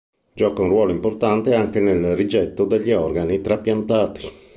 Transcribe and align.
Gioca 0.33 0.63
un 0.63 0.69
ruolo 0.69 0.91
importante 0.93 1.53
anche 1.53 1.79
nel 1.79 2.15
rigetto 2.15 2.65
degli 2.65 2.91
organi 2.91 3.39
trapiantati. 3.39 4.27